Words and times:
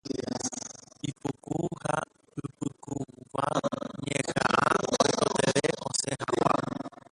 Ipuku 1.09 1.57
ha 1.83 1.95
ipypukúva 2.43 3.47
ñehaʼã 4.05 4.53
oikotevẽ 4.91 5.67
osẽ 5.87 6.13
haḡua. 6.21 6.51